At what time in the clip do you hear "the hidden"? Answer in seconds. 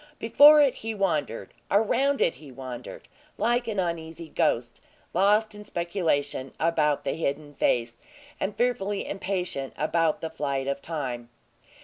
7.03-7.53